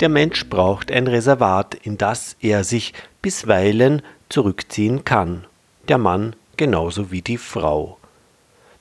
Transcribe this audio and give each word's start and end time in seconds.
Der 0.00 0.08
Mensch 0.08 0.48
braucht 0.48 0.92
ein 0.92 1.06
Reservat, 1.06 1.74
in 1.74 1.98
das 1.98 2.36
er 2.40 2.62
sich 2.62 2.94
bisweilen 3.20 4.02
zurückziehen 4.28 5.04
kann. 5.04 5.44
Der 5.88 5.98
Mann 5.98 6.36
genauso 6.56 7.10
wie 7.10 7.20
die 7.20 7.36
Frau. 7.36 7.98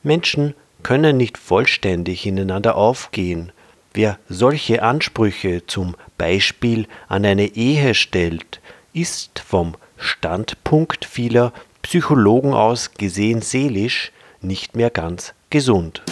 Menschen 0.04 0.54
können 0.84 1.18
nicht 1.18 1.38
vollständig 1.38 2.26
ineinander 2.26 2.76
aufgehen. 2.76 3.52
Wer 3.98 4.20
solche 4.30 4.84
Ansprüche 4.84 5.66
zum 5.66 5.96
Beispiel 6.20 6.86
an 7.08 7.26
eine 7.26 7.56
Ehe 7.56 7.96
stellt, 7.96 8.62
ist 8.94 9.40
vom 9.40 9.74
Standpunkt 9.98 11.04
vieler 11.04 11.52
Psychologen 11.82 12.54
aus 12.54 12.92
gesehen 12.92 13.42
seelisch 13.42 14.12
nicht 14.40 14.76
mehr 14.76 14.92
ganz 14.92 15.34
gesund. 15.50 16.04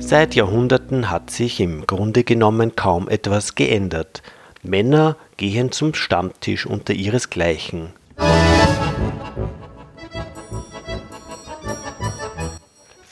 Seit 0.00 0.34
Jahrhunderten 0.34 1.10
hat 1.10 1.30
sich 1.30 1.60
im 1.60 1.86
Grunde 1.86 2.24
genommen 2.24 2.74
kaum 2.74 3.08
etwas 3.08 3.54
geändert. 3.54 4.24
Männer 4.64 5.16
gehen 5.36 5.70
zum 5.70 5.94
Stammtisch 5.94 6.66
unter 6.66 6.92
ihresgleichen. 6.92 7.92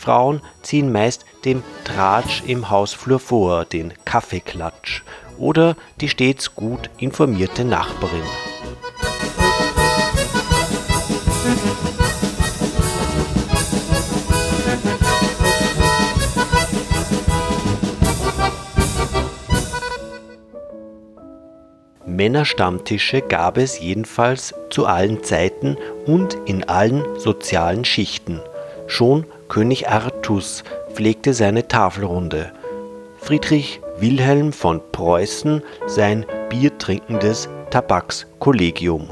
Frauen 0.04 0.42
ziehen 0.60 0.92
meist 0.92 1.24
dem 1.47 1.62
Tratsch 1.84 2.42
im 2.47 2.69
Hausflur 2.69 3.19
vor, 3.19 3.64
den 3.64 3.94
Kaffeeklatsch 4.05 5.02
oder 5.38 5.77
die 6.02 6.10
stets 6.10 6.55
gut 6.55 6.91
informierte 6.98 7.64
Nachbarin. 7.64 8.20
Männerstammtische 22.05 23.22
gab 23.22 23.56
es 23.56 23.80
jedenfalls 23.80 24.55
zu 24.69 24.84
allen 24.84 25.25
Zeiten 25.25 25.78
und 26.05 26.36
in 26.44 26.62
allen 26.64 27.02
sozialen 27.19 27.86
Schichten. 27.86 28.42
Schon 28.86 29.25
König 29.55 29.88
Artus 29.88 30.64
pflegte 30.94 31.33
seine 31.33 31.69
Tafelrunde, 31.69 32.50
Friedrich 33.19 33.80
Wilhelm 33.98 34.52
von 34.52 34.80
Preußen 34.91 35.62
sein 35.86 36.27
biertrinkendes 36.48 37.48
Tabakskollegium. 37.70 39.10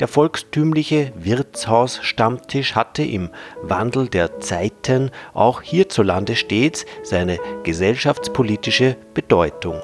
Der 0.00 0.08
volkstümliche 0.08 1.12
Wirtshausstammtisch 1.14 2.74
hatte 2.74 3.02
im 3.02 3.28
Wandel 3.60 4.08
der 4.08 4.40
Zeiten 4.40 5.10
auch 5.34 5.60
hierzulande 5.60 6.36
stets 6.36 6.86
seine 7.02 7.38
gesellschaftspolitische 7.64 8.96
Bedeutung. 9.12 9.76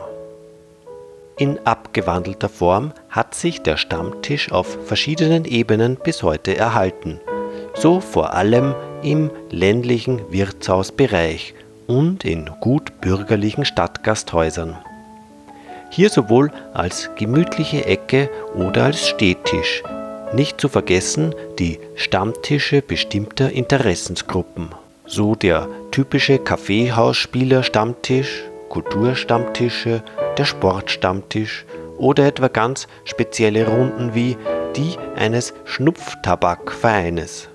In 1.37 1.59
abgewandelter 1.67 2.49
Form 2.49 2.95
hat 3.11 3.35
sich 3.35 3.61
der 3.61 3.77
Stammtisch 3.77 4.53
auf 4.53 4.79
verschiedenen 4.87 5.45
Ebenen 5.45 5.97
bis 6.03 6.23
heute 6.23 6.57
erhalten, 6.57 7.21
so 7.75 8.01
vor 8.01 8.33
allem 8.33 8.75
im 9.03 9.31
ländlichen 9.51 10.21
Wirtshausbereich 10.31 11.55
und 11.87 12.25
in 12.25 12.51
gut 12.61 13.01
bürgerlichen 13.01 13.65
Stadtgasthäusern. 13.65 14.79
Hier 15.91 16.09
sowohl 16.09 16.53
als 16.73 17.11
gemütliche 17.17 17.85
Ecke 17.85 18.31
oder 18.55 18.85
als 18.85 19.09
Stehtisch, 19.09 19.83
nicht 20.33 20.61
zu 20.61 20.69
vergessen 20.69 21.35
die 21.59 21.81
Stammtische 21.97 22.83
bestimmter 22.83 23.51
Interessensgruppen, 23.51 24.69
so 25.05 25.35
der 25.35 25.67
typische 25.91 26.39
Kaffeehausspieler-Stammtisch, 26.39 28.45
Kulturstammtische 28.69 30.05
der 30.39 30.45
Sportstammtisch 30.45 31.65
oder 31.99 32.27
etwa 32.27 32.47
ganz 32.47 32.87
spezielle 33.05 33.67
Runden 33.67 34.15
wie 34.15 34.37
die 34.77 34.97
eines 35.17 35.53
Schnupftabakvereines. 35.65 37.49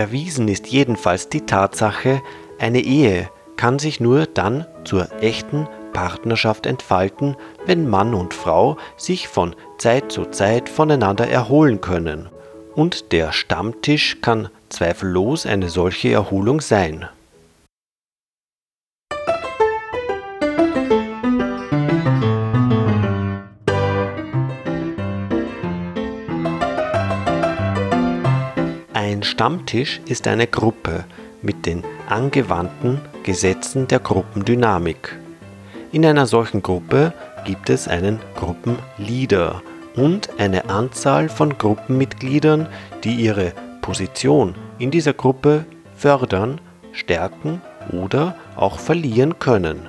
Erwiesen 0.00 0.48
ist 0.48 0.68
jedenfalls 0.68 1.28
die 1.28 1.42
Tatsache, 1.42 2.22
eine 2.58 2.80
Ehe 2.80 3.28
kann 3.58 3.78
sich 3.78 4.00
nur 4.00 4.24
dann 4.24 4.64
zur 4.82 5.22
echten 5.22 5.68
Partnerschaft 5.92 6.64
entfalten, 6.64 7.36
wenn 7.66 7.86
Mann 7.86 8.14
und 8.14 8.32
Frau 8.32 8.78
sich 8.96 9.28
von 9.28 9.54
Zeit 9.76 10.10
zu 10.10 10.24
Zeit 10.24 10.70
voneinander 10.70 11.28
erholen 11.28 11.82
können. 11.82 12.30
Und 12.74 13.12
der 13.12 13.32
Stammtisch 13.32 14.22
kann 14.22 14.48
zweifellos 14.70 15.44
eine 15.44 15.68
solche 15.68 16.12
Erholung 16.12 16.62
sein. 16.62 17.06
Stammtisch 29.40 30.02
ist 30.04 30.28
eine 30.28 30.46
Gruppe 30.46 31.06
mit 31.40 31.64
den 31.64 31.82
angewandten 32.10 33.00
Gesetzen 33.22 33.88
der 33.88 33.98
Gruppendynamik. 33.98 35.18
In 35.92 36.04
einer 36.04 36.26
solchen 36.26 36.60
Gruppe 36.60 37.14
gibt 37.46 37.70
es 37.70 37.88
einen 37.88 38.18
Gruppenleader 38.36 39.62
und 39.96 40.28
eine 40.38 40.68
Anzahl 40.68 41.30
von 41.30 41.56
Gruppenmitgliedern, 41.56 42.68
die 43.02 43.14
ihre 43.14 43.54
Position 43.80 44.56
in 44.78 44.90
dieser 44.90 45.14
Gruppe 45.14 45.64
fördern, 45.96 46.60
stärken 46.92 47.62
oder 47.92 48.36
auch 48.56 48.78
verlieren 48.78 49.38
können. 49.38 49.88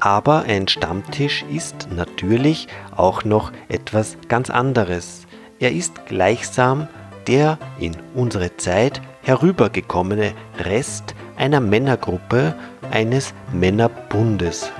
Aber 0.00 0.42
ein 0.48 0.66
Stammtisch 0.66 1.44
ist 1.48 1.86
natürlich 1.94 2.66
auch 2.96 3.22
noch 3.22 3.52
etwas 3.68 4.18
ganz 4.26 4.50
anderes. 4.50 5.28
Er 5.60 5.70
ist 5.70 6.06
gleichsam 6.06 6.88
der 7.26 7.58
in 7.78 7.96
unsere 8.14 8.56
Zeit 8.56 9.00
herübergekommene 9.22 10.32
Rest 10.58 11.14
einer 11.36 11.60
Männergruppe, 11.60 12.54
eines 12.90 13.34
Männerbundes. 13.52 14.70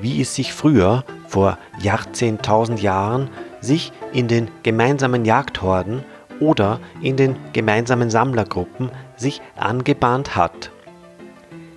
Wie 0.00 0.20
es 0.20 0.34
sich 0.34 0.52
früher, 0.52 1.04
vor 1.26 1.58
Jahrzehntausend 1.80 2.80
Jahren, 2.80 3.28
sich 3.60 3.92
in 4.12 4.28
den 4.28 4.48
gemeinsamen 4.62 5.24
Jagdhorden 5.24 6.04
oder 6.40 6.80
in 7.02 7.16
den 7.16 7.36
gemeinsamen 7.52 8.10
Sammlergruppen 8.10 8.90
sich 9.16 9.42
angebahnt 9.56 10.36
hat. 10.36 10.70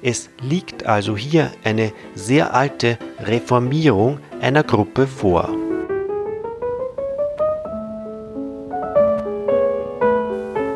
Es 0.02 0.30
liegt 0.42 0.86
also 0.86 1.16
hier 1.16 1.52
eine 1.64 1.94
sehr 2.16 2.54
alte 2.54 2.98
Reformierung 3.20 4.20
einer 4.42 4.64
Gruppe 4.64 5.08
vor. 5.08 5.63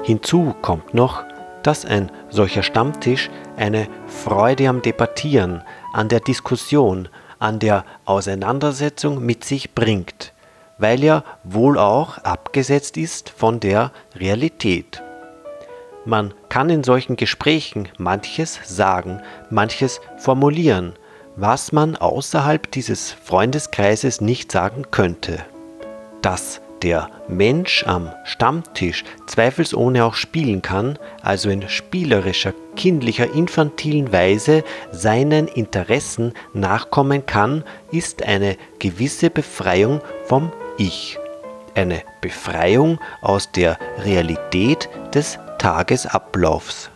Hinzu 0.07 0.55
kommt 0.63 0.95
noch, 0.95 1.23
dass 1.61 1.85
ein 1.85 2.11
solcher 2.29 2.63
Stammtisch 2.63 3.29
eine 3.57 3.87
Freude 4.07 4.69
am 4.69 4.81
Debattieren, 4.81 5.61
an 5.93 6.09
der 6.09 6.21
Diskussion, 6.21 7.09
an 7.37 7.59
der 7.59 7.85
Auseinandersetzung 8.05 9.23
mit 9.23 9.43
sich 9.43 9.75
bringt 9.75 10.33
weil 10.77 11.03
er 11.03 11.23
wohl 11.43 11.77
auch 11.77 12.17
abgesetzt 12.19 12.97
ist 12.97 13.29
von 13.29 13.59
der 13.59 13.91
Realität. 14.15 15.01
Man 16.05 16.33
kann 16.49 16.69
in 16.69 16.83
solchen 16.83 17.17
Gesprächen 17.17 17.89
manches 17.97 18.59
sagen, 18.63 19.21
manches 19.49 19.99
formulieren, 20.17 20.93
was 21.35 21.71
man 21.71 21.95
außerhalb 21.95 22.71
dieses 22.71 23.11
Freundeskreises 23.11 24.21
nicht 24.21 24.51
sagen 24.51 24.85
könnte. 24.89 25.43
Dass 26.21 26.61
der 26.83 27.09
Mensch 27.27 27.85
am 27.85 28.11
Stammtisch 28.23 29.03
zweifelsohne 29.27 30.05
auch 30.05 30.13
spielen 30.13 30.61
kann, 30.61 30.97
also 31.21 31.49
in 31.49 31.67
spielerischer, 31.69 32.53
kindlicher, 32.75 33.33
infantilen 33.33 34.11
Weise 34.11 34.63
seinen 34.91 35.47
Interessen 35.47 36.33
nachkommen 36.53 37.25
kann, 37.25 37.63
ist 37.91 38.23
eine 38.23 38.57
gewisse 38.79 39.29
Befreiung 39.29 40.01
vom 40.25 40.51
ich. 40.77 41.17
Eine 41.75 42.01
Befreiung 42.21 42.99
aus 43.21 43.51
der 43.51 43.77
Realität 44.03 44.89
des 45.13 45.37
Tagesablaufs. 45.59 46.89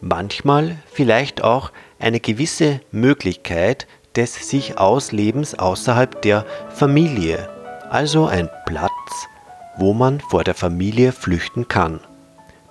Manchmal 0.00 0.76
vielleicht 0.92 1.42
auch 1.42 1.72
eine 1.98 2.20
gewisse 2.20 2.80
Möglichkeit 2.90 3.86
des 4.16 4.48
sich 4.48 4.78
Auslebens 4.78 5.58
außerhalb 5.58 6.22
der 6.22 6.44
Familie, 6.70 7.48
also 7.90 8.26
ein 8.26 8.48
Platz, 8.66 8.90
wo 9.76 9.92
man 9.92 10.20
vor 10.20 10.44
der 10.44 10.54
Familie 10.54 11.12
flüchten 11.12 11.68
kann, 11.68 12.00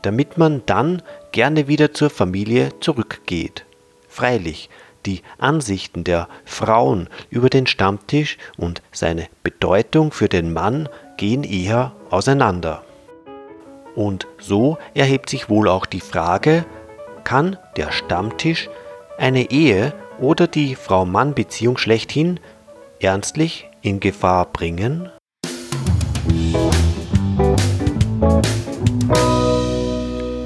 damit 0.02 0.38
man 0.38 0.64
dann 0.66 1.02
gerne 1.32 1.68
wieder 1.68 1.94
zur 1.94 2.10
Familie 2.10 2.72
zurückgeht. 2.80 3.66
Freilich, 4.08 4.70
die 5.06 5.22
Ansichten 5.38 6.04
der 6.04 6.28
Frauen 6.46 7.10
über 7.30 7.50
den 7.50 7.68
Stammtisch 7.68 8.38
und 8.58 8.82
seine 8.92 9.28
Bedeutung 9.44 10.12
für 10.12 10.30
den 10.30 10.52
Mann 10.52 10.90
gehen 11.18 11.44
eher 11.44 11.94
auseinander. 12.10 12.84
Und 13.96 14.28
so 14.40 14.78
erhebt 14.94 15.30
sich 15.30 15.50
wohl 15.50 15.70
auch 15.70 15.86
die 15.86 16.02
Frage, 16.02 16.66
kann 17.24 17.58
der 17.78 17.92
Stammtisch 17.92 18.70
eine 19.18 19.52
Ehe 19.52 19.94
oder 20.20 20.48
die 20.48 20.76
Frau-Mann-Beziehung 20.76 21.78
schlechthin 21.78 22.40
ernstlich 23.00 23.70
in 23.86 24.00
Gefahr 24.00 24.48
bringen? 24.52 25.10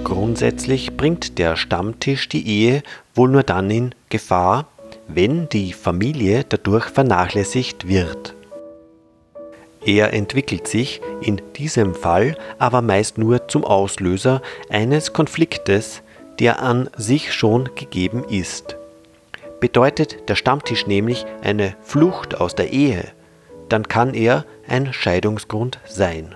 Grundsätzlich 0.04 0.98
bringt 0.98 1.38
der 1.38 1.56
Stammtisch 1.56 2.28
die 2.28 2.46
Ehe 2.46 2.84
wohl 3.16 3.30
nur 3.30 3.44
dann 3.44 3.72
in 3.72 3.96
Gefahr, 4.10 4.68
wenn 5.08 5.48
die 5.50 5.72
Familie 5.74 6.44
dadurch 6.48 6.86
vernachlässigt 6.86 7.88
wird. 7.88 8.36
Er 9.86 10.14
entwickelt 10.14 10.68
sich 10.68 11.02
in 11.22 11.42
diesem 11.56 11.96
Fall 11.96 12.38
aber 12.58 12.82
meist 12.82 13.18
nur 13.18 13.48
zum 13.48 13.64
Auslöser 13.64 14.42
eines 14.70 15.14
Konfliktes, 15.14 16.02
der 16.40 16.62
an 16.62 16.90
sich 16.98 17.34
schon 17.34 17.70
gegeben 17.76 18.26
ist. 18.30 18.76
Bedeutet 19.62 20.30
der 20.30 20.36
Stammtisch 20.36 20.88
nämlich 20.88 21.26
eine 21.42 21.76
Flucht 21.82 22.40
aus 22.40 22.56
der 22.56 22.72
Ehe, 22.72 23.06
dann 23.70 23.88
kann 23.88 24.14
er 24.14 24.46
ein 24.68 24.94
Scheidungsgrund 24.94 25.80
sein. 25.88 26.36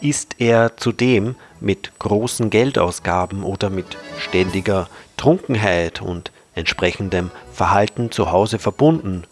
Ist 0.00 0.36
er 0.38 0.76
zudem 0.76 1.34
mit 1.60 1.98
großen 1.98 2.50
Geldausgaben 2.50 3.42
oder 3.42 3.70
mit 3.70 3.96
ständiger 4.18 4.88
Trunkenheit 5.16 6.02
und 6.02 6.30
entsprechendem 6.54 7.30
Verhalten 7.52 8.10
zu 8.10 8.30
Hause 8.30 8.58
verbunden, 8.58 9.24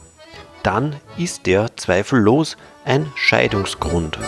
dann 0.63 0.97
ist 1.19 1.47
er 1.47 1.77
zweifellos 1.77 2.57
ein 2.85 3.13
Scheidungsgrund. 3.17 4.19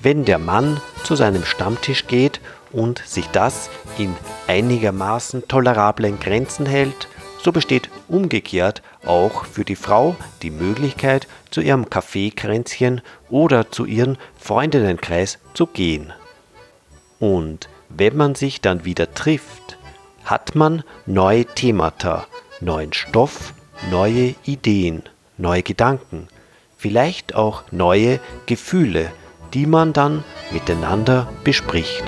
Wenn 0.00 0.24
der 0.24 0.38
Mann 0.38 0.80
zu 1.08 1.16
seinem 1.16 1.46
Stammtisch 1.46 2.06
geht 2.06 2.38
und 2.70 2.98
sich 2.98 3.28
das 3.28 3.70
in 3.96 4.14
einigermaßen 4.46 5.48
tolerablen 5.48 6.20
Grenzen 6.20 6.66
hält, 6.66 7.08
so 7.42 7.50
besteht 7.50 7.88
umgekehrt 8.08 8.82
auch 9.06 9.46
für 9.46 9.64
die 9.64 9.74
Frau 9.74 10.16
die 10.42 10.50
Möglichkeit, 10.50 11.26
zu 11.50 11.62
ihrem 11.62 11.88
Kaffeekränzchen 11.88 13.00
oder 13.30 13.70
zu 13.70 13.86
ihrem 13.86 14.18
Freundinnenkreis 14.38 15.38
zu 15.54 15.66
gehen. 15.66 16.12
Und 17.18 17.70
wenn 17.88 18.14
man 18.14 18.34
sich 18.34 18.60
dann 18.60 18.84
wieder 18.84 19.14
trifft, 19.14 19.78
hat 20.26 20.54
man 20.56 20.84
neue 21.06 21.46
Themata, 21.46 22.26
neuen 22.60 22.92
Stoff, 22.92 23.54
neue 23.90 24.34
Ideen, 24.44 25.04
neue 25.38 25.62
Gedanken, 25.62 26.28
vielleicht 26.76 27.34
auch 27.34 27.62
neue 27.70 28.20
Gefühle, 28.44 29.10
die 29.54 29.66
man 29.66 29.92
dann 29.92 30.24
miteinander 30.52 31.28
bespricht. 31.44 32.04